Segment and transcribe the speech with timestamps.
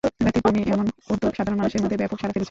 [0.23, 2.39] ব্যতিক্রমী এমন উদ্যোগ সাধারণ মানুষের মধ্যে ব্যাপক সাড়া ফেলেছে।